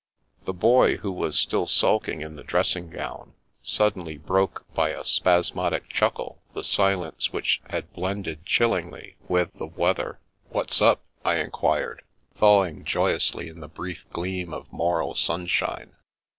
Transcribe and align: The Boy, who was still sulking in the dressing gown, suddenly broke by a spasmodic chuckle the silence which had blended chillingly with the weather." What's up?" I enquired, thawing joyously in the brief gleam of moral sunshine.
The 0.45 0.53
Boy, 0.53 0.97
who 0.97 1.11
was 1.11 1.37
still 1.37 1.67
sulking 1.67 2.21
in 2.21 2.35
the 2.35 2.43
dressing 2.43 2.89
gown, 2.89 3.35
suddenly 3.61 4.17
broke 4.17 4.65
by 4.73 4.89
a 4.89 5.03
spasmodic 5.03 5.89
chuckle 5.89 6.41
the 6.55 6.63
silence 6.63 7.31
which 7.31 7.61
had 7.69 7.93
blended 7.93 8.43
chillingly 8.43 9.17
with 9.27 9.53
the 9.53 9.67
weather." 9.67 10.19
What's 10.49 10.81
up?" 10.81 11.03
I 11.23 11.35
enquired, 11.35 12.01
thawing 12.33 12.83
joyously 12.83 13.47
in 13.47 13.59
the 13.59 13.67
brief 13.67 14.03
gleam 14.09 14.55
of 14.55 14.73
moral 14.73 15.13
sunshine. 15.13 15.91